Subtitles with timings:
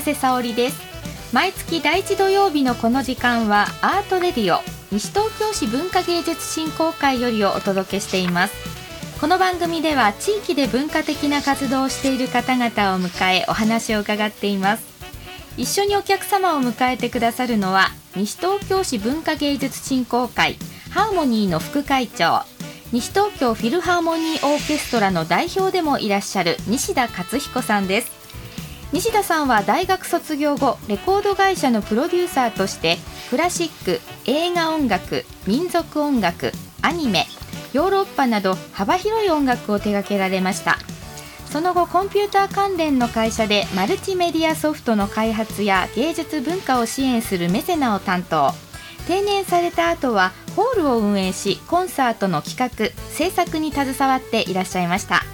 [0.00, 0.90] はようございます長谷沙織です。
[1.32, 8.54] 毎月第一土曜日のこの時間はアートレディオ西東京市文化芸術振興会よりをお届けしています。
[9.20, 14.84] この番組では地域で文化的な活動をしている方々を迎えお話を伺っています。
[15.58, 20.56] 一緒にお客様を迎えてくださるのは西東京市文化芸術振興会
[20.90, 22.44] ハーモニーの副会長
[22.92, 28.20] 西東京フィルハーモニーオーケストラの代表でもいらっしゃる西田勝彦さんです。
[28.92, 32.96] 西田さんは大学卒業後レコード会社のプロデューサーとして
[33.30, 36.50] クラシック映画音楽民族音楽
[36.82, 37.26] アニメ
[37.72, 40.76] ヨーロッパなど幅広い音楽を手掛けられました。
[41.46, 48.52] その後コンピューター関連の会社でマルチメディアソフトの開発や芸術文化を支援するメセナを担当。
[49.06, 55.24] 定年された後はホールを運営しコンサートの企画制作に携わっていらっしゃいました。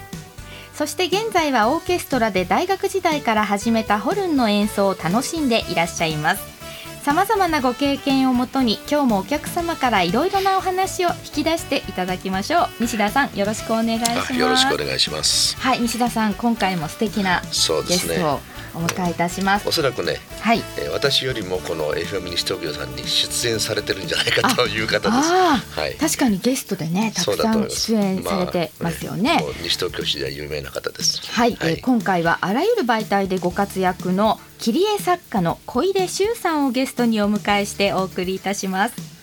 [0.77, 6.57] そして現在はオーケストラで大学時代から始めたホルンの演奏を楽しんでいらっしゃいます。
[7.01, 12.67] さまざまなご経験をもとに今日もお客様からいろいろなお話を引き出していただきましょう。
[12.81, 14.33] 西田さんよろしくお願いします。
[14.35, 15.57] よろしくお願いします。
[15.57, 18.39] はい西田さん今回も素敵なゲストを
[18.77, 19.67] お迎えいたします。
[19.67, 25.31] おそらくね、はい、えー、私よりもこの FM 西東京さんに出演されてるんじゃないかという方です。
[25.31, 29.39] はい、確かにゲストでね、たくさん出演されてますよね。
[29.41, 31.21] まあ、西東京市では有名な方です。
[31.31, 39.17] はい、はい、えー、今回はあらゆる媒体でご活躍の切り絵作家の小出修さんをゲストにお迎えしてお送りいたします。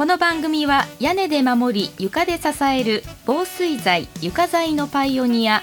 [0.00, 5.62] この番組は屋根で守り床で支える防水材床材のパイオニア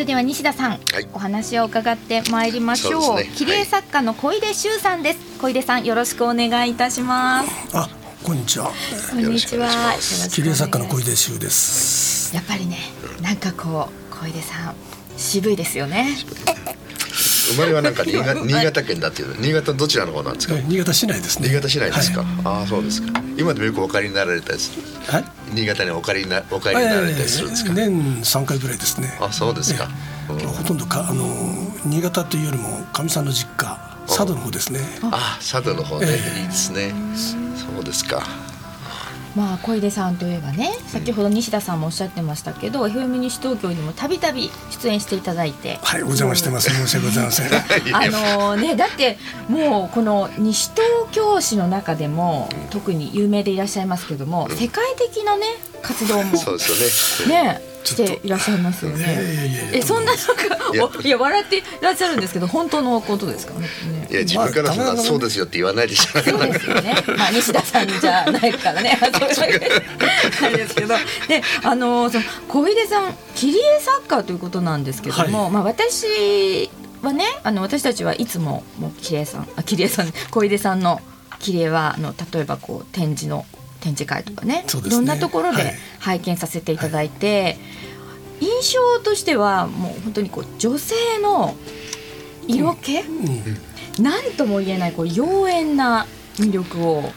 [0.00, 3.14] れでは西田さん、はい、お話を伺ってまいりましょう。
[3.14, 5.38] うね、切り絵作家の小出修さんです。
[5.38, 7.76] 小出さんよろしくお願いいたします。
[7.76, 7.88] あ、
[8.24, 8.72] こんにちは。
[9.10, 9.68] こんにちは。
[10.30, 12.34] 切り絵作家の小出修です。
[12.34, 12.78] やっぱりね、
[13.22, 14.74] なんかこう小出さん
[15.16, 16.16] 渋いですよね。
[17.50, 20.54] 生まれはなんか新潟新潟県だっていう新潟どちらの方なんですか？
[20.68, 21.48] 新潟市内ですね。
[21.48, 22.22] 新潟市内ですか？
[22.22, 23.20] はい、ああそうですか。
[23.36, 24.72] 今でもよくお借りになられたです。
[25.10, 25.24] はい。
[25.52, 27.72] 新潟にお借りなお借りになられたりするんですか？
[27.72, 29.16] 年三回ぐらいですね。
[29.20, 29.88] あそうですか。
[30.28, 31.24] ほとんどかあの
[31.84, 34.80] 新潟というよりもかみさんの実家佐渡の方ですね。
[35.10, 36.92] あ佐渡の方ね、いいですね。
[37.56, 38.22] そうですか。
[39.36, 45.78] まあ小出さんといえばね先ほど西田さんもおっしゃってましたけど、うん、FM 西東京にもたびたび出演していただいて。
[45.82, 47.50] はいお邪魔してます申し訳ございません。
[47.94, 49.18] あのねだって
[49.48, 55.46] もうこの西東京市の中でも特に有名でいらっしゃいますけども、うん、世界的なね
[55.82, 56.36] 活動も。
[56.36, 57.42] そうですよね。
[57.44, 59.18] ねしていらっしゃいますよね。
[59.72, 63.54] えそんななんかいや笑っていらっしゃるんですけど本当のことですか？
[63.58, 63.66] ね。
[64.10, 66.20] いや自分からそんなそうですよって言わないでしょ。
[66.20, 66.94] そうですよね。
[67.16, 68.98] まあ西田さんじゃないからね。
[69.00, 70.94] あれですけど
[71.28, 76.70] であのその小出さん切り絵作家ということなんですけども、はい、まあ私
[77.02, 81.00] はねあの私たちはいつももう切り絵さんあ切り絵さん小出さんの
[81.38, 83.46] 切り絵はあの例えばこう展示の
[83.80, 87.58] 展示会とかね、ね、いろんなところで拝見させていただいて、はい。
[88.40, 91.54] 印象としてはもう本当にこう女性の
[92.46, 96.06] 色気、うん、なんとも言えないこう妖艶な
[96.36, 97.12] 魅力を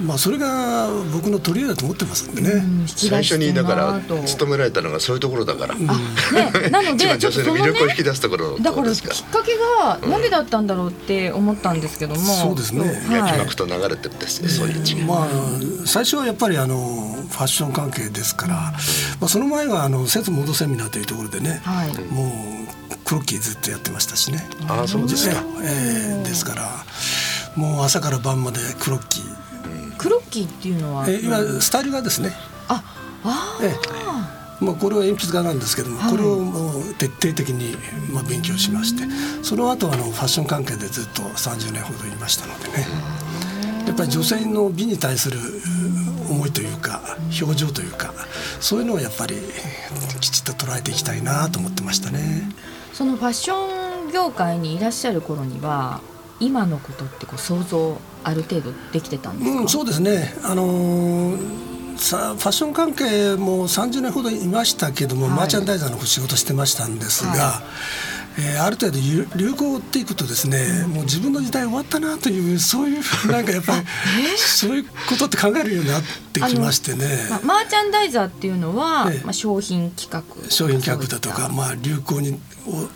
[0.00, 13.06] まあそれが僕の取り柄だと思ってますんでね、うん、最初にだから勤められたのがそういうところだから、うん、ね、なので 女性の魅力を引き出すところだからきっかけが何だったんだろうって思ったんですけども、そうですね。
[13.10, 15.28] 脈々と流れてるんですね、そういう違い、まあ
[15.84, 16.76] 最初はやっぱりあの
[17.30, 24.44] ファッション関係ですから、まあ、その前はあの節モードセミナーというところでね、はい、もうクロッキーずっとやってましたしね。
[24.68, 26.84] ああそうですか、えー、ですから
[27.56, 29.35] もう朝から晩までクロッキー
[30.06, 32.30] クロッキーっていうのは、え今スタイル画ですね。
[32.68, 32.80] あ
[33.24, 33.74] あ、え
[34.60, 37.76] え、まあ、これは鉛筆画なんですけども、はい、これをもう徹底的に
[38.12, 39.02] まあ勉強しまして
[39.42, 42.86] その後あのファッション関係でずっと30年ほどいましたのでね。
[43.84, 45.38] やっぱり女性の美に対する
[46.30, 48.14] 思いというか表情というか
[48.60, 49.36] そういうのをやっぱり
[50.20, 52.48] きちっと捉えていきたいなと思ってましたね。
[52.92, 56.00] そのファッション業界にいらっしゃる頃には
[56.38, 60.34] 今のことってこう想像ある程度できてたんですか、うん、そうですね。
[60.42, 61.66] あのー
[61.98, 67.62] さファッション関係も30年ほどいましたけども、はい、マーチャンダイザーの仕事してましたんですが、は
[68.38, 73.86] い、えー、ある程度流行を追っていくとですね、うん、もう自分の時代終わったなというそういうなんかやっぱり
[74.36, 76.02] そういうことって考えるようになっ
[76.34, 80.50] てきましてね、まあ、マーチャンダイザーっていうのは、まあ、商品企画。
[80.50, 82.38] 商品企画だとか、まあ、流行に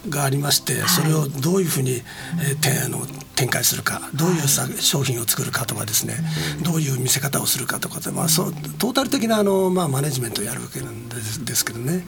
[0.09, 2.03] がありまして、それをどういうふうに、
[2.43, 3.07] えー、あの
[3.41, 6.15] 展開するかどういうさ、商品を作るかとかですね、
[6.63, 12.05] どういう見せ方をするかとかまあ、そうトータル的なあの、まあ、マネジメントをやるわけなんですですけどね。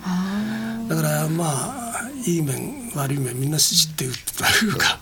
[0.88, 5.00] だからまあいい面悪い面みんな知っているというか。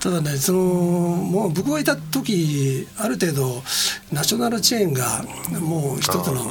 [0.00, 3.62] ただねそのもう僕がいた時ある程度
[4.12, 5.24] ナショナルチェーンが
[5.60, 6.44] もう一つの、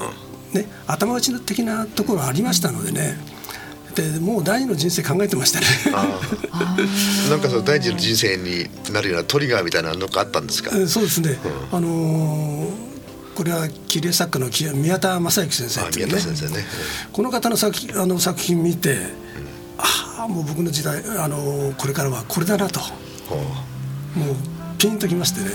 [0.53, 3.17] ね、頭打ち的なところありましたのでね
[3.95, 5.65] でもう第二の人生考えてましたね。
[7.29, 10.71] なんかその第二の人生になるようなトリガーみたいなのがあったんですか？
[10.87, 11.39] そうですね、
[11.71, 12.93] うん、あのー
[13.35, 16.21] これは切り絵作家の宮田正幸先生っていうね、ね、
[17.11, 19.05] この方の作あの作品見て、うん、
[19.79, 22.85] ああもう僕の時代あのこれからはこれだなと、も
[24.33, 24.35] う
[24.77, 25.47] ピンときましてね、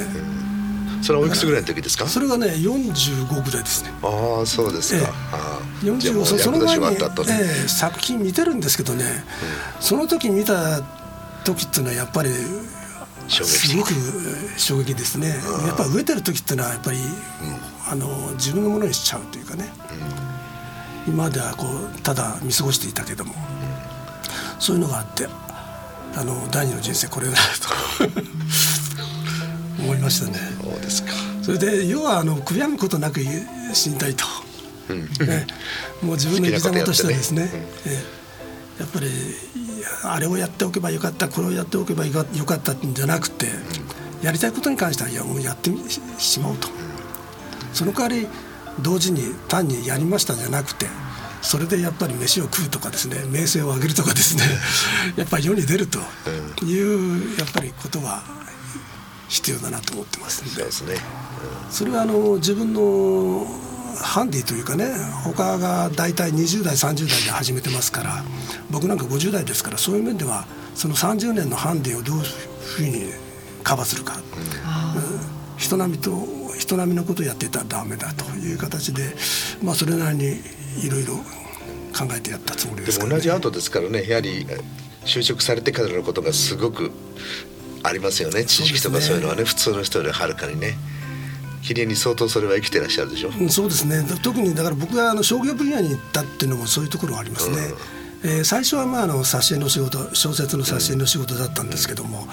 [1.03, 2.07] それはおいくつぐらいの時ですか？
[2.07, 3.91] それがね45ぐらいですね。
[4.03, 5.13] ああそうですか、
[5.83, 6.89] ええ、45そその前に、え
[7.65, 9.05] え、作品見てるんですけどね、
[9.77, 10.83] うん、その時見た
[11.45, 12.31] 時っていうのはやっぱり
[13.29, 13.93] すごく
[14.57, 15.29] 衝撃ですね。
[15.67, 17.05] やっぱ植えてる時っていうのはやっぱり、うん、
[17.93, 19.71] あの自分のものにしちゃうというかね、
[21.07, 23.35] うん、今まではこうただ見過ごしていたけども、
[24.59, 25.29] そういうのがあって
[26.17, 27.39] あの第二の人生これだと
[29.79, 30.39] 思いましたね。
[30.63, 31.13] そうですか。
[31.43, 33.21] それで要はあの悔やむことなく
[33.73, 34.25] 死にたいと、
[34.91, 35.03] うん。
[35.27, 35.47] ね、
[36.03, 37.51] もう自分の生き様としてはですね、ね。
[37.87, 39.09] うん、やっぱり
[40.05, 42.23] あれをやっておけばよかったこれをやっておけばよか
[42.57, 43.51] ったんじゃなくて、う
[44.23, 45.71] ん、やりたいことに関してはいやもうやって
[46.19, 46.69] しまうと、
[47.73, 48.29] その代わり
[48.83, 50.87] 同時に単にやりましたじゃなくて
[51.41, 54.43] それでやっぱり飯を食うとかですね名声を上げるとかですね。
[55.17, 55.99] やっぱり世に出ると
[56.65, 58.23] いうやっぱりことは
[59.29, 60.95] 必要だなと思ってますそうですね、
[61.67, 63.47] うん、それはあの自分の
[64.03, 64.87] ハンディというかね
[65.25, 68.23] 他が大体20代30代で始めてますから
[68.71, 73.13] 僕なんか50代ですからそういう面ではその30年のハンディをどういうふうに
[73.65, 74.23] カバーするか、うん、
[75.57, 76.11] 人並みと
[76.59, 79.15] 人並みのことをやってたらダメだという形で、
[79.63, 80.25] まあ、それなりに
[80.85, 81.15] いろいろ
[81.97, 84.47] 考えてやったつもりです、ね、でも同じアートですからねやはり
[85.05, 86.93] 就職されてからのことがすごく
[87.83, 90.77] ありますよね知識とかそういうのはね、ね、普通の人よりはるかにね。
[91.63, 94.03] 綺麗に相当それは生きてらっしゃるでしょ、うん、そうですね。
[94.23, 97.57] 特にだから僕があの商業分野に行ったっていうのもそういうところがありますね、
[98.25, 102.27] うん、えー、最初はまああの挿絵の仕事小説の挿絵の仕事だったんですけども、うん、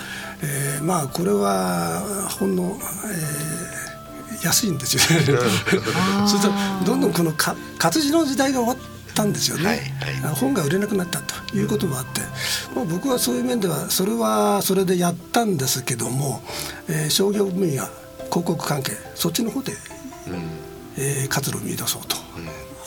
[0.43, 2.01] えー、まあこれは
[2.39, 2.77] ほんの、
[4.31, 5.25] えー、安いんですよね。
[6.27, 9.77] そうするとどんどんこのか活字の時代が終わったんですよね、はい
[10.21, 12.21] はい、本が売れなくなったということもあって、
[12.75, 16.41] もう僕はそういう面ではそれはそれでやったんですけども、
[16.87, 17.83] えー、商業分野
[18.25, 19.71] 広告関係そっちの方で、
[20.27, 20.49] うん、
[20.97, 22.17] えー、活路を見出そうと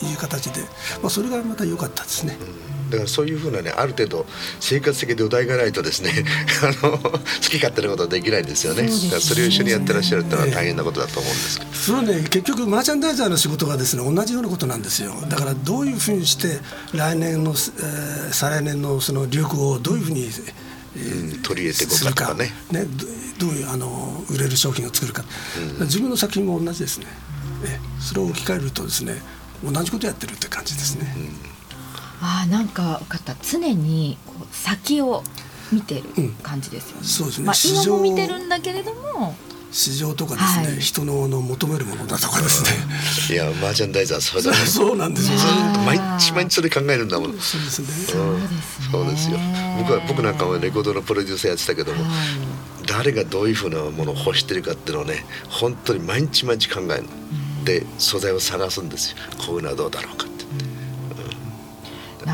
[0.05, 0.61] いう形で、
[1.01, 2.37] まあ、それがまた良かったですね。
[2.89, 4.25] だからそういうふうなねある程度
[4.59, 6.11] 生活的土台がないとですね
[6.83, 12.27] あの好き勝手なことはできないんですよね、ね、だからそれを一緒にやってらっしゃるってのは大変なことだと思うんですけど、それはね。
[12.29, 15.13] 結局マーチャンダイザーの仕事がですね同じようなことなんですよ。
[15.27, 16.59] だからどういうふうにして
[16.93, 20.31] 来年の、えー、再来年のその流行をどういうふうに、
[20.97, 22.53] えー、うん、取り入れていこうかとかね。
[22.71, 22.87] ね。
[23.37, 25.23] どういうあの売れる商品を作るか、
[25.79, 27.05] うん、自分の作品も同じですね、
[27.63, 27.79] え。
[28.01, 29.21] それを置き換えるとですね
[29.63, 35.23] 同じことやってるって感じですね、うん、あなんか分かった常にこう先を
[35.71, 36.03] 見てる
[36.41, 39.35] 感じですよね、うん、そうですね、まあ、今も見てるんだけれども
[39.71, 43.35] 市場とかですね、はい、人のの求めるものだとかですね。
[43.35, 45.37] いや、マーチャンダイザー、それだ、そうなんですよ。
[45.85, 47.37] 毎日毎日それ考えるんだもん。
[47.37, 47.87] そうですね。
[48.91, 49.37] そうですよ。
[49.77, 52.03] 僕は、僕なんかはレコードのプロデューサーやってたけども。
[52.87, 57.03] 誰がどういうふうなものを欲してるかっていうのをね、本当に毎日毎日考える。
[57.63, 59.17] で、素材を探すんですよ。
[59.45, 60.29] こういうのはどうだろうか。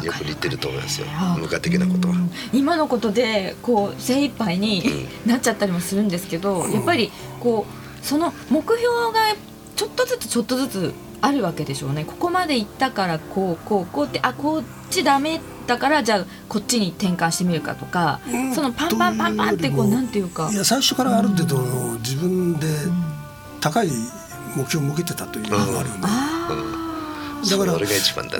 [0.03, 1.07] よく似てると思いますよ。
[1.37, 2.15] 無我的なことは。
[2.53, 9.35] 今のことでこう精一杯になっちゃったりもするんですけど、うん、やっぱりこうその目標が
[9.75, 12.03] ちょっとずつちょっとずつあるわけでしょうね。
[12.05, 20.49] ここまで行ったからこうこうこうってあこっちダメだからじゃあこっちに転換してみるかとか、うん、そのパンパンパンパンってこうなんていうか。
[20.51, 21.57] いや最初からある程度
[21.99, 22.67] 自分で
[23.61, 23.89] 高い
[24.55, 26.07] 目標を向けてたというのがあるんだ
[27.57, 27.79] からね、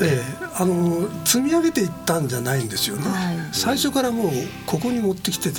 [0.02, 4.32] えー、あの積み上げていったんじゃないんですよね、はい、最初からもう
[4.66, 5.52] ここに持ってきて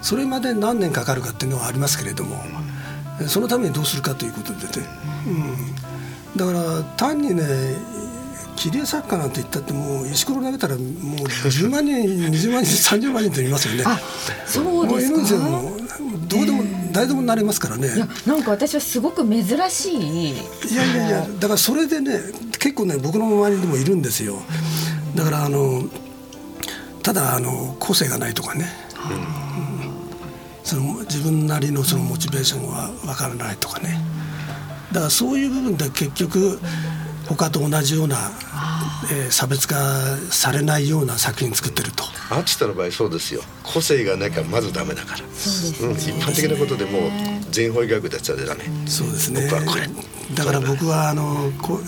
[0.00, 2.36] それまで何年かかるかっていうのはありますけれども、
[3.26, 4.88] そのためにどうするかということでね、
[5.26, 7.42] うん、だから単にね
[8.56, 13.84] 切り絵作家なんて言ったってもう石ころ投げたらもう10万人20万人30万人と言いますよね。
[14.46, 15.40] そうですか。
[15.40, 15.76] も
[16.28, 16.62] どうでも
[16.92, 17.94] 誰でもなれますからね。
[17.94, 20.30] いやなんか私はすごく珍しい。
[20.30, 20.36] い
[20.74, 22.20] やいやいやだからそれでね
[22.58, 24.36] 結構ね僕の周りにもいるんですよ。
[25.14, 25.82] だからあの
[27.02, 28.66] ただあの個性がないとかね。
[29.10, 33.98] うん、その自分なりのそのモチベーションはわからないとかね。
[34.92, 36.60] だからそういう部分で結局。
[37.28, 38.16] 他と同じような、
[39.10, 39.74] えー、差別化
[40.30, 42.04] されないような作品作ってると。
[42.30, 43.42] アーティストの場合そうですよ。
[43.62, 47.10] 個性がなきゃまずダメだから、ね、うん、一般的なことでも
[47.50, 48.64] 全方位学でやっちゃダメ。
[48.86, 49.48] そうですね。
[50.34, 51.80] だから僕はあのこ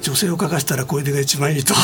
[0.00, 1.74] 女性を描かしたら小出が一番いいと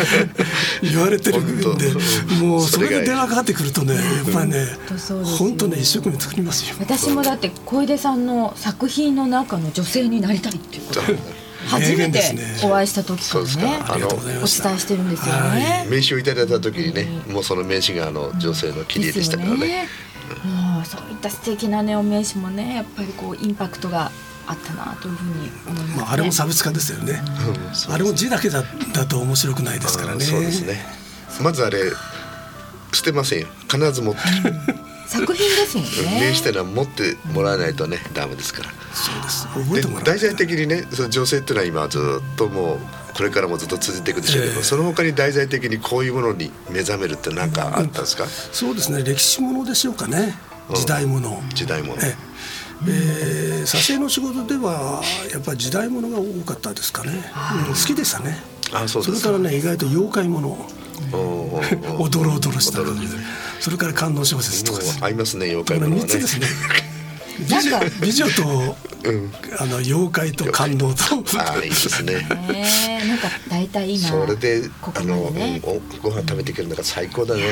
[0.82, 1.92] 言われてるんで
[2.40, 4.66] もうそれで電話かかってくるとねやっぱりね
[5.38, 6.76] 本当ね一生懸命作りますよ。
[6.78, 11.00] 私もだって小出さんの作品の中の女性になりたいっていうこと
[11.80, 12.20] 初めて
[12.64, 15.86] お会いした時からね、あのお伝えしてるんですよね。
[15.90, 19.88] 名刺をいただいた時にね、もうその名刺があの女性の切り絵でしたからね。
[20.44, 24.10] もうそういった素敵なねお名刺もねやっぱりこうインパクトが
[24.46, 27.20] あったなというふうに思います、ね、まあ、あれも差別化ですよね、
[27.88, 28.62] うん、あれも字だけだ
[28.92, 30.76] だと面白くないですからねそうですね
[31.42, 31.78] まずあれ
[32.92, 34.54] 捨てませんよ必ず持ってる
[35.06, 36.20] 作品ですもんね。
[36.20, 38.70] 名刺ってのは持ってもらわないとねダメですから。
[38.92, 39.46] そうです。
[39.48, 42.78] 覚えてもら大々的にねその女性っていうのは今ずっともう
[43.16, 50.34] これからもずっと続いていくでしょうけど、えー、その他に題材的にこういうものに目覚めるって何かあったんですか、うん、そうですね歴史ものでしょうかね。
[50.74, 52.02] 時代もの、時代もの。
[52.02, 52.34] ええ。
[52.86, 57.12] ー、挿絵の仕事ではやっぱり時代ものが多かったですかね、
[57.66, 58.42] うん、好きでしたね。
[58.72, 60.68] あそうそれからね意外と妖怪もの
[61.98, 63.16] おどろおどろした感じで。
[63.60, 66.46] それから観音小説とか合いますね妖怪ものはね3つですね。
[67.48, 71.02] 美女美女と、うん、あの妖怪と感動と。
[71.38, 72.26] あいいですね。
[72.54, 73.08] え。
[73.08, 77.42] なんか大体今それでここ、ね、あの、うん、ご飯食べていけるのが最高だね。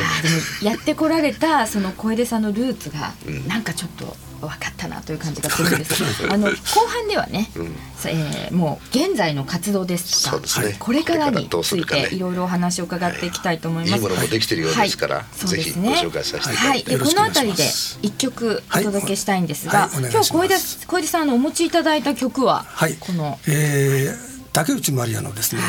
[0.63, 4.17] やってこられたその小出さんのルーツが、うん、なんかちょっと
[4.49, 6.03] 分かったなという感じがするんです。
[6.29, 6.57] あの後
[6.89, 7.67] 半ではね、うん、
[8.07, 13.95] えー、もう現在の活動ですとか、ね、これからについていろいろお話を伺っていきたいと思います。
[13.95, 17.65] いいものもできてるようですから、はい、ぜひご紹介させていただきはい、でこの辺りで
[18.03, 20.03] 一曲お届けしたいんですが、はい。
[20.03, 25.63] はい、今日小出小出さんのお持ちいただいた曲は、はい、この、えー竹内まりやのですね、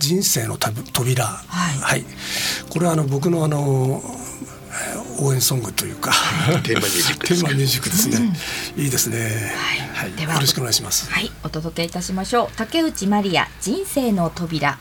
[0.00, 2.04] 人生の扉、はい、はい、
[2.68, 4.02] これはあの僕のあの
[5.18, 6.12] 応援ソングというか。
[6.62, 8.16] テーマミュージックテーマミュージックですね、
[8.76, 9.52] うん、いいですね。
[9.94, 10.34] はい、では。
[10.34, 11.10] よろしくお願いします。
[11.10, 11.30] はい。
[11.44, 12.48] お届けいたしましょう。
[12.56, 14.78] 竹内まりや人生の扉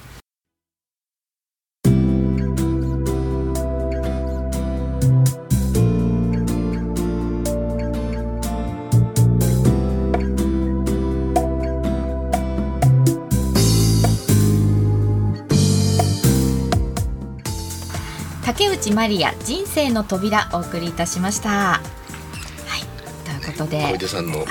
[18.55, 21.49] 竹内まりや人生の扉お送りいたしました。
[21.49, 21.81] は
[22.77, 22.85] い、
[23.25, 24.45] ということで小出さんの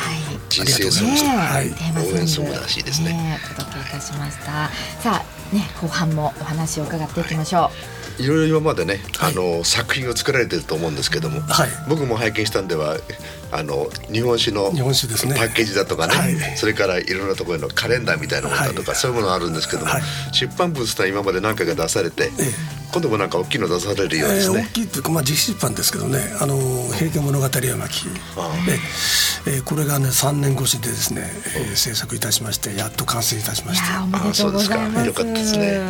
[0.49, 3.13] 人生ソング、はい、テーマ応援ソングらしいですね。
[3.13, 4.69] ねお届けいたしました。
[5.01, 7.63] さあね後半もお話を伺っていきましょう。
[7.63, 7.71] は
[8.19, 8.25] い。
[8.25, 12.97] いろいろ今までね、はい、あの作品を作られてると思うんですけども、はい、僕も拝見したんでは
[13.53, 19.93] あの日本酒のパッケージだとかね、はい、それからいろんなところのカレンダーみたいなものだとか、そういうものあるんですけども、
[20.33, 22.29] 出版物とは今まで何回か出されて、え
[22.79, 26.57] え今度もなんか大きいの出されるようですね、えー、大きいっていうか、まあ、実出版ですけどね「あの
[26.93, 27.61] 平家物語絵巻」
[28.67, 28.79] で、
[29.47, 34.77] えー、これがね3年越しでですね、えー、制作いたしましてやっと完成いたしましたあそうですか。
[35.05, 35.81] よかったですね。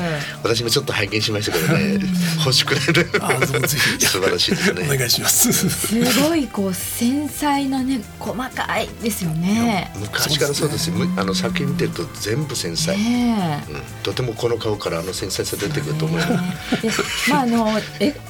[0.43, 2.01] 私もちょっと拝見しましたけどね。
[2.39, 3.11] 欲しくなる。
[3.21, 3.99] あどうもぜひ。
[4.07, 4.83] 素晴らしいですね。
[4.87, 5.53] お願いします。
[5.53, 9.93] すごいこう繊細なね細かいですよね。
[9.97, 16.92] 昔からそうですよ、ね、あの作品見てると全部繊細、ねうん、とてもこの顔からあの繊細さ出てくると思います、
[17.29, 18.15] まああのえ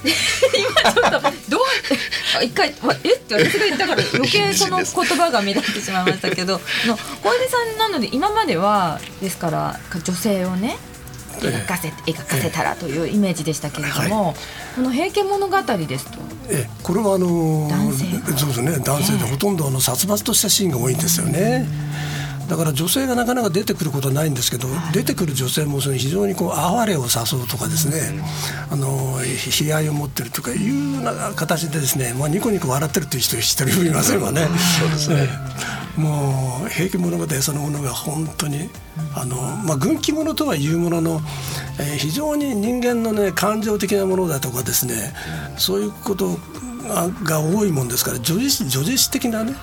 [0.82, 10.76] 今ちょっとどう一回、 まあ、えって私が言ったから余計 その言葉が乱れてしまいましたけどの小出さんなので今まではですから女性をね
[11.40, 14.34] 描かせ描かせたらというイメージでしたけれども、はい、
[14.76, 16.18] この「平家物語」ですと。
[16.48, 18.04] えこれはあの男性
[18.38, 18.78] そうですね。
[18.84, 21.66] 男性でほとんどあの殺伐としたシーンが多いんですよね。
[22.52, 28.22] だから女性がなかなか出てくることはないんですけど、はい、出てくる女性もその非常にこう哀れを誘うとかですね、
[28.70, 29.20] あの
[29.66, 34.46] 悲哀を持ってるとかいうような形でですね、まあ、ニコニコ笑ってるという人一人もいませんわね。
[34.78, 35.30] そうですね、
[35.96, 38.68] もう平家物語そのものが本当に
[39.14, 41.20] あの、まあ、軍記物とはいうものの、
[41.80, 45.14] えー、非常に人間のね感情的なものだとかですね、
[45.56, 46.36] そういうこと
[47.24, 48.50] が多いもんですから叙事
[48.98, 49.54] 詩的なね、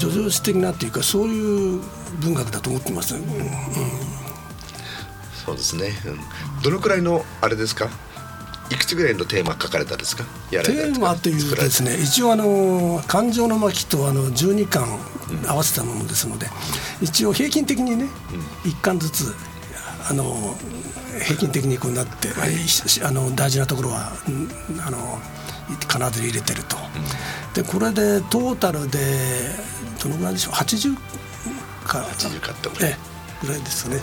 [0.00, 1.80] 叙情詩的なっていうかそういう
[2.20, 3.22] 文学だと思ってます、うん
[5.46, 7.88] そうですね、うん、どのくらいのあれですか？
[8.70, 10.24] いくつぐらいのテーマ書かれたですか？
[10.50, 14.86] テーマというとですね一応あの「感情の巻」とあの12巻
[15.46, 16.48] 合わせたものですので、
[17.00, 18.04] 一応平均的にね、
[18.64, 19.34] うん、1巻ずつ
[20.10, 20.54] あの
[21.24, 22.50] 平均的にこうなって、はい、
[23.02, 24.12] あの大事なところは
[24.86, 25.18] あの
[25.70, 26.76] 必ず入れてると、
[27.54, 28.98] でこれでトータルで
[30.02, 30.94] どのぐらいでしょう？80
[31.88, 32.96] か80かってぐらい
[33.42, 33.98] ぐらいですね。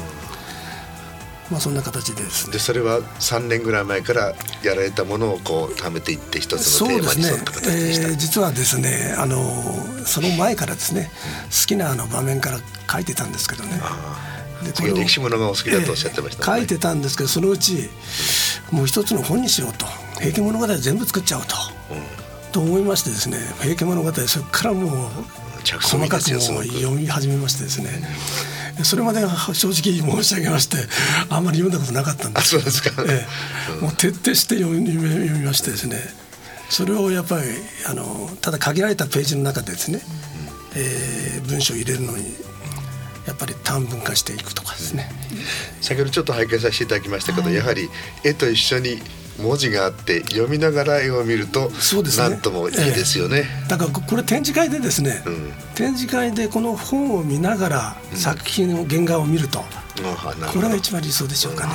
[1.51, 2.54] まあそんな形でですね。
[2.54, 8.08] でそれは3年ぐらい前からやられたものをこう貯めていって一つのテーマに沿った形でした。
[8.08, 9.38] ねえー、実はですねあの
[10.06, 11.12] その前からですね、
[11.46, 12.60] 好きなあの場面から
[12.92, 13.80] 書いてたんですけどね。
[14.63, 17.89] でこれ歴史ものがお好きだとおっしゃってました、ねえー、書いてたんですけどそのうち
[18.72, 19.86] もう一つの本にしようと
[20.18, 21.56] 「平家物語」全部作っちゃおうと。
[21.92, 22.25] うん
[22.56, 25.10] と思いましてですね「平家物語」そこからもう
[25.82, 27.90] 細かくも読み始めましてですね。
[28.84, 29.22] それまで
[29.54, 30.78] 正直申し上げまして
[31.30, 32.50] あんまり読んだことなかったんです。
[32.52, 33.26] そうですか、え
[33.80, 35.98] え、もう徹底して読み読みましてですね。
[36.70, 37.44] それをやっぱり
[37.88, 40.02] あのただ限られたページの中でですね、
[40.76, 42.36] えー、文章を入れるのに
[43.28, 45.10] やっぱり短文化していくとかですね、
[45.82, 47.90] 先ほどちょっと拝見させていただきましたけど、はい、やはり
[48.24, 49.02] 絵と一緒に
[49.39, 59.65] 文字があって読みながら絵を見るとそうです、ね、なんともいいですよね、えだからこれ展示会でですね、うん、展示会でこの本を見ながら作品の原画を見ると、うん、
[60.48, 61.74] これが一番理想でしょうかね。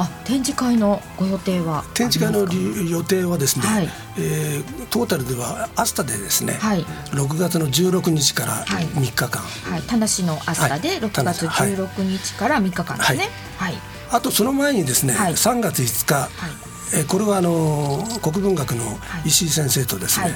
[0.00, 1.84] あ展示会のご予定は？
[1.92, 2.46] 展示会の
[2.88, 13.28] 予定はですね、はい、えー、トータルではアスタでですね、はい、6月の16日から3日間、はい、田無のアスタで6月16日から3日間ですね。
[13.56, 20.34] はい、はいあとその前にですね、はい、3月5日、はい、えこれはあの国文学の石井先生とですね、はい、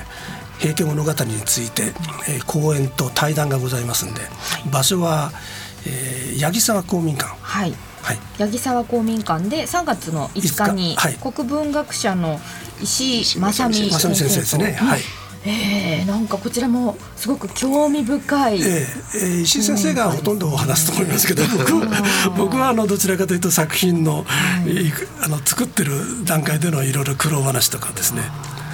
[0.59, 1.93] 平家物語について、
[2.29, 4.21] えー、講演と対談がございますんで、
[4.71, 5.33] 場所は、
[5.87, 7.35] えー、八木沢公民館。
[7.41, 7.75] はい。
[8.03, 12.41] はい、八木沢公民館で3月の5日に国文学者の
[12.83, 15.01] 石井正美先生ですね、はい、
[15.45, 24.25] えー、なんかこちらもすごく興味深い、えーえー、石井先生がほとんどお話すと思いますけど僕僕はあのどちらかというと作品の,、
[25.21, 28.23] あの作ってる段階でのいろいろ苦労話とかですね。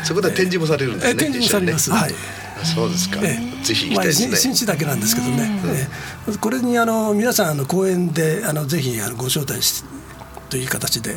[0.04, 2.14] そこで展示もされるんですね、えー、展示もされます、はい。
[2.64, 3.20] そうですか。
[3.22, 4.36] ええ、ぜひ行きたいですね。
[4.36, 5.60] 新地だけなんですけどね。
[5.66, 5.88] え。
[6.28, 9.84] え、これにあの皆さんあの講演であのぜひあのご招待し
[10.48, 11.16] という形で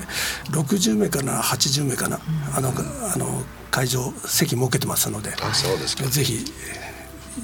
[0.51, 2.19] 60名かな80名かな、
[2.55, 6.03] あのあの会場席設けてますのであそうですか。
[6.05, 6.45] ぜひ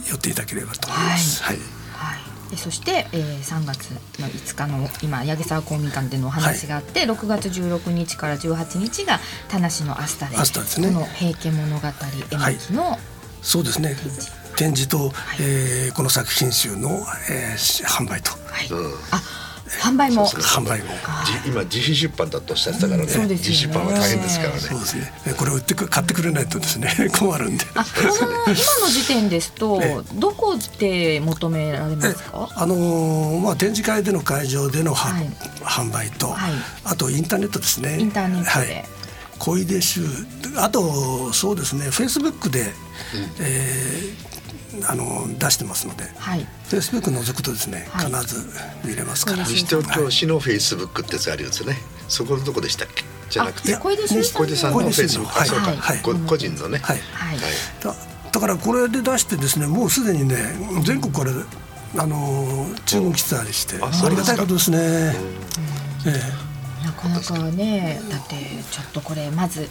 [0.10, 1.44] 寄っていただければと思います。
[1.44, 1.58] はい、
[1.94, 2.52] はい。
[2.52, 9.20] でそして、えー、3月の5日の今八木沢公民館でのお話があって、はい、6月16日から18日が
[9.50, 10.88] 田無のアスタでアスタですね。
[10.88, 13.00] この「平家物語絵巻」の、はい、
[13.42, 13.98] そうですね。
[14.56, 18.32] 展示と、はい、えー、この作品集の、えー、販売と。
[18.32, 19.22] はい、うん、あ
[19.82, 20.28] 販売も。
[20.28, 20.94] 販売も。
[21.46, 23.36] 今自費出版だとおっしゃってたからね,、うん、ね。
[23.36, 24.60] 自費出版は大変ですからね。
[24.60, 25.12] そうですね。
[25.38, 26.90] これを売って買ってくれないとですね。
[27.18, 27.66] 困るんで。
[27.76, 29.82] あこの今の時点ですと
[30.16, 32.50] どこで求められますか？
[32.56, 35.30] あのー、まあ展示会での会場での、はい、
[35.62, 36.52] 販売と、はい、
[36.86, 38.00] あとインターネットですね。
[38.00, 38.86] インターネットで、はい。
[39.40, 40.02] 小出集
[40.56, 41.90] あとそうですね。
[41.92, 42.68] フェイスブックで、うん、
[43.40, 44.27] えー、
[44.88, 48.50] あの出してますので、はい、フェイスブック覗くとですね、はい、必ず
[48.86, 49.46] 見れますから。
[49.46, 51.78] 西東京市のフェイスブックってやつあるんですよね。
[52.08, 53.04] そこのとこでしたっけ？
[53.30, 56.80] じゃなくて、小出さんのフェイスブック、そうか、はい、個人のね。
[56.80, 56.98] はい。
[57.12, 57.38] はい。
[57.82, 57.96] だ
[58.32, 60.36] だからこれで出してですね、もうすでにね
[60.84, 61.32] 全国これ
[61.98, 64.78] あの注目してたりして、ありがたいことですね。
[64.80, 65.14] え
[66.08, 66.48] え。
[66.86, 68.36] なかなかね、だって
[68.72, 69.68] ちょっとこれまず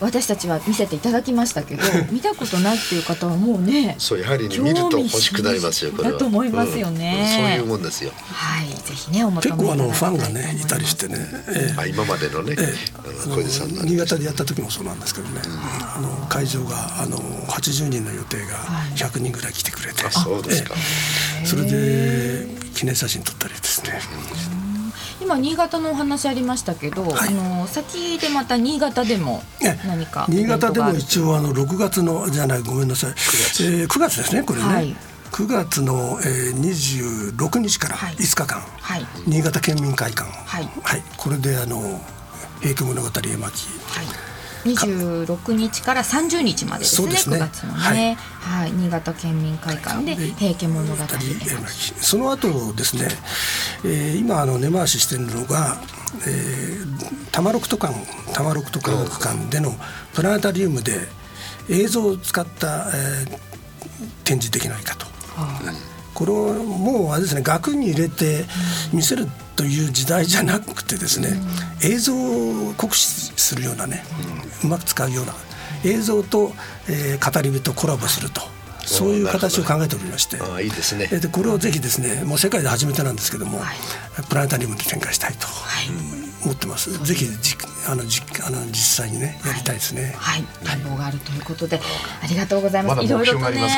[0.00, 8.12] 私たちは見せていただきましたけど 見たことないっていう方はもうねそうやはり、ね、見ると欲しくなりますよこれはだと思いますよね、うん、そういうもんですよ。
[8.16, 11.16] はいぜひねお求め結構あのファンがねいたりしてね、
[11.48, 18.56] えー、あ今までのね、えー、小出さん新潟でやった時もそうなんですけどね、うん、あの会場があの80人の予定が
[18.96, 20.74] 100人ぐらい来てくれて、はい、そうですか、
[21.40, 24.00] えー、それで記念写真撮ったりですね、
[24.54, 24.59] うん
[25.20, 29.42] 今新潟のお話ありましたけど、はい、あの先でまた新潟でも
[29.86, 33.10] 何か新潟でも一応あの6月のじゃないごめんなさい。
[33.12, 34.96] 9月,、えー、9月ですねこれね、はい、
[35.30, 40.64] 9月の、えー、26日から5日間、はい、新潟県民会館、はい。
[40.82, 42.00] はい、これであの
[42.60, 44.29] 「平家物語絵巻」はい
[44.64, 47.36] 26日から30日までですねですね。
[47.36, 50.96] 9月のね、はい、はい、新潟県民会館で「平家物語」
[52.00, 53.08] その後ですね、
[53.84, 55.80] えー、今あの根回ししているのが
[56.26, 56.98] えー、
[57.30, 57.94] 多摩六都館
[58.32, 59.72] 多摩六都科学館での
[60.12, 61.06] プラネタリウムで、
[61.68, 63.38] 映像を使った、えー、
[64.24, 65.06] 展示できないかと。
[66.14, 68.44] これをもうあれですね額に入れて
[68.92, 71.40] 見せるという時代じゃなくてですね、
[71.82, 74.04] 映像を酷使するようなね、
[74.64, 75.34] うまく使うような
[75.84, 76.52] 映像と、
[76.88, 78.42] えー、語り部とコラボすると。
[78.82, 81.06] そういう形を考えておりまして、あいいですね。
[81.06, 83.76] でこれをぜひですね、もう世界で初めてなんですけども、はい、
[84.28, 85.46] プラネタリウムで展開したいと
[86.42, 86.90] 思ってます。
[87.04, 90.14] ぜひじあのじあの実際にねやりたいですね。
[90.16, 91.80] はい、展望があるということで、
[92.22, 93.04] ありがとうございます。
[93.04, 93.68] いろいろとね、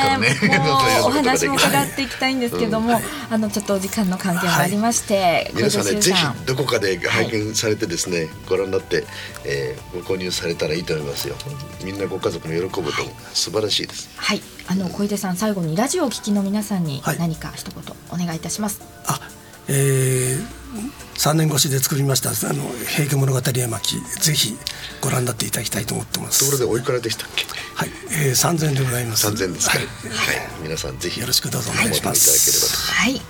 [1.03, 9.05] お話も伺っていきたいんですけども、あのちょっとお時間の関係もありまして、皆さんねぜひどこかで拝見されてですね、ご覧になって、
[9.45, 11.35] えー、ご購入されたらいいと思いますよ。
[11.83, 14.09] みんなご家族も喜ぶと素晴らしいです。
[14.15, 18.81] はい、あの小出さん最後にラジオを聞きの皆さんに何か一言お願いいたします。
[19.07, 19.19] あ、
[19.67, 24.57] えー3年越しで作りましたあの「平家物語絵巻」ぜひ
[24.99, 26.39] ご覧になっていただきたいと思ってます。
[26.39, 27.45] ところでおいくらでしたっけ？
[27.75, 29.27] はい、えー、3000円でございます。
[29.27, 32.91] 3000円ですか、はい、はい、皆さんぜひよろしくどうぞお願いします。
[32.91, 33.21] はい。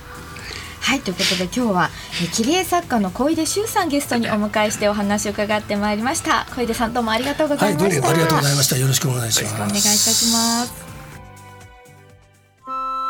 [0.80, 1.90] はいということで今日は
[2.32, 6.48] 切り絵作家の小出修さんゲストにお迎えしてお話を伺ってまいりました。
[6.56, 8.76] 小出さんどうもありがとうございました、はい、ありがとうございました。
[8.76, 9.54] よろしくお願いします。
[9.54, 10.72] お願いいたします。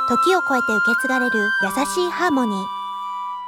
[0.09, 2.73] 時を超えて受け継がれる優しいハーモニー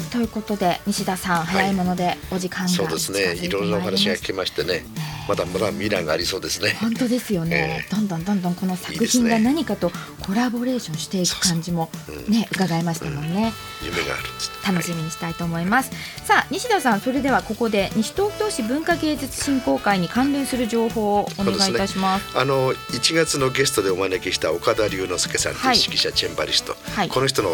[0.00, 3.34] はいということで西田さん、早いものでお時間がそうですね。
[3.34, 4.84] いろんなお話が聞けましてね
[5.28, 6.76] まだまだ未来がありそうですね。
[6.80, 9.90] 本当ですよね、えー、どんどんどんどんこの作品が何かと
[10.26, 11.90] コラボレーションしていく感じも
[12.28, 13.52] ね、うん、伺いましたもんね、
[13.82, 14.22] うん、夢がある
[14.66, 15.90] 楽しみにしたいと思います、
[16.24, 25.62] さあ西田さんそれではここで西東京市文化芸術振興会に関連する情報をお願いいたします、ね、あの1月のゲストでお招きした岡田龍之介さんとい。
[25.62, 27.50] う指揮者、チェンバリスト、はい、この人の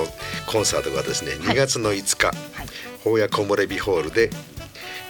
[0.47, 2.67] コンサートがですね2月の5日、はい。
[3.05, 4.31] 大谷木漏れ日ホールで、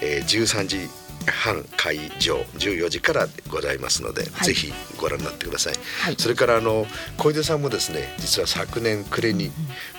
[0.03, 0.89] えー、13時
[1.27, 6.87] 半会場14時からございますので、はい、ぜひご覧になってください、はい、それからあの
[7.19, 9.51] 小出さんもですね実は昨年暮れに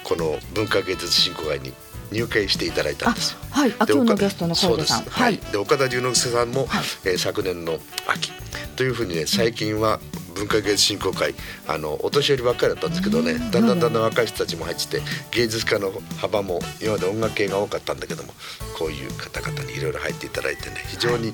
[0.04, 1.74] この文化芸術振興会に
[2.12, 3.36] 入会していただいたんです。
[3.52, 5.04] はい、今日のゲストの小出さん。
[5.04, 5.38] はい。
[5.38, 8.32] で岡田龍之介さんも、はい、えー、昨年の秋
[8.78, 10.00] というふうにね最近は
[10.38, 11.34] 文化芸術振興会
[11.68, 18.34] あのお年寄りばっかりだったんですけどねだんだんだんだん若い人たちも入ってて芸術家の幅も今まで音楽系が多かったんだけども
[18.78, 21.34] こういう方々にいろいろ入っていただいてね非常に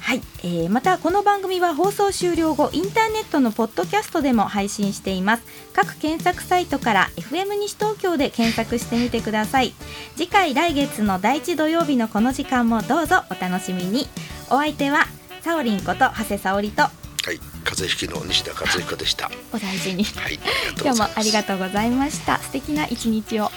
[0.00, 5.42] はい、えー、またこの番組は放送終了後インターネットのポッドキャストでも配信しています。
[5.72, 9.74] 各検索サイトから FM 西東京で検索してみてください。
[10.16, 14.08] 次回来月の第1土曜日のこの時間もどうぞお楽しみに。
[14.50, 15.06] お相手は
[15.42, 16.82] サオリンこと長谷沙織と。
[16.82, 19.30] はい風邪ひきの西田和彦でした。
[19.52, 20.38] お大事に、はい、
[20.80, 22.38] 今日もありがとうございました。
[22.38, 23.50] 素敵な一日を。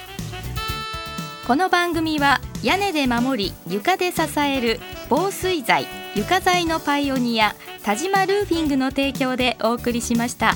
[1.48, 10.56] この番組は屋根で守り床で支える防水材床材のパイオニア田島ルーフィングの提供でお送りしました。